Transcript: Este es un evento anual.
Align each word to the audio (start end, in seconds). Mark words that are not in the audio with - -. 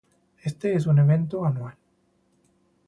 Este 0.41 0.73
es 0.73 0.87
un 0.87 0.97
evento 0.97 1.45
anual. 1.45 1.75